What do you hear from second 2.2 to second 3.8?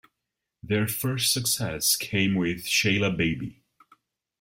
with "Sheila Baby".